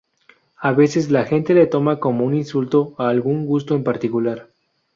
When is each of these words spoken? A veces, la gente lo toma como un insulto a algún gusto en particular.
A 0.59 0.71
veces, 0.71 1.11
la 1.11 1.25
gente 1.25 1.53
lo 1.53 1.69
toma 1.69 1.99
como 1.99 2.25
un 2.25 2.33
insulto 2.33 2.95
a 2.97 3.07
algún 3.09 3.45
gusto 3.45 3.75
en 3.75 3.83
particular. 3.83 4.49